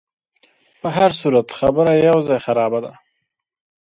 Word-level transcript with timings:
په 0.79 0.87
هرصورت 0.97 1.47
خبره 1.59 1.91
یو 2.07 2.17
ځای 2.27 2.39
خرابه 2.45 2.79
ده. 2.85 2.93